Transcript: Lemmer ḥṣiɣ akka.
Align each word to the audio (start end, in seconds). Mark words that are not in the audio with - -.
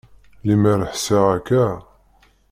Lemmer 0.45 0.79
ḥṣiɣ 0.91 1.25
akka. 1.37 1.65